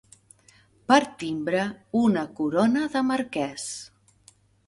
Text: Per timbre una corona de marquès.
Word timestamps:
Per 0.91 0.97
timbre 1.23 1.65
una 2.01 2.23
corona 2.39 2.87
de 2.97 3.05
marquès. 3.13 3.67